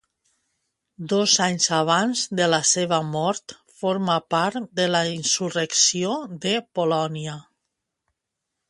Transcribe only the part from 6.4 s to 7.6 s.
de Polònia.